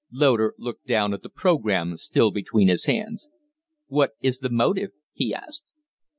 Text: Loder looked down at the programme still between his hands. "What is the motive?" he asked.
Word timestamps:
Loder 0.11 0.55
looked 0.57 0.87
down 0.87 1.13
at 1.13 1.21
the 1.21 1.29
programme 1.29 1.95
still 1.97 2.31
between 2.31 2.69
his 2.69 2.85
hands. 2.85 3.29
"What 3.85 4.13
is 4.19 4.39
the 4.39 4.49
motive?" 4.49 4.89
he 5.13 5.31
asked. 5.31 5.71